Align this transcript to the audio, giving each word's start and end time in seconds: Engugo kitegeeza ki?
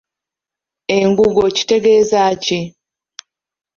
Engugo 0.97 1.43
kitegeeza 1.55 2.21
ki? 2.43 2.59